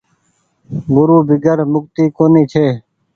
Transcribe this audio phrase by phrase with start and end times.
[0.93, 2.67] گورو بيگير مڪتي ڪونيٚ ڇي۔